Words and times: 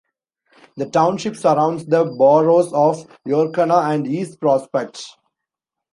The 0.77 0.89
township 0.89 1.35
surrounds 1.35 1.85
the 1.85 2.03
boroughs 2.05 2.73
of 2.73 3.05
Yorkana 3.27 3.93
and 3.93 4.07
East 4.07 4.39
Prospect. 4.39 4.99